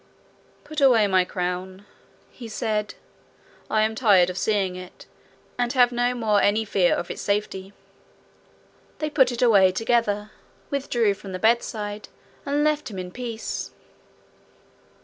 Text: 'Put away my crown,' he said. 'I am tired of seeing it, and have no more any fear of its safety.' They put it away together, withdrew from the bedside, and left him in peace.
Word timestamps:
'Put 0.63 0.81
away 0.81 1.05
my 1.05 1.23
crown,' 1.23 1.85
he 2.31 2.47
said. 2.47 2.95
'I 3.69 3.81
am 3.83 3.93
tired 3.93 4.31
of 4.31 4.37
seeing 4.39 4.75
it, 4.75 5.05
and 5.59 5.71
have 5.73 5.91
no 5.91 6.15
more 6.15 6.41
any 6.41 6.65
fear 6.65 6.95
of 6.95 7.11
its 7.11 7.21
safety.' 7.21 7.71
They 8.97 9.11
put 9.11 9.31
it 9.31 9.43
away 9.43 9.71
together, 9.71 10.31
withdrew 10.71 11.13
from 11.13 11.33
the 11.33 11.37
bedside, 11.37 12.09
and 12.47 12.63
left 12.63 12.89
him 12.89 12.97
in 12.97 13.11
peace. 13.11 13.73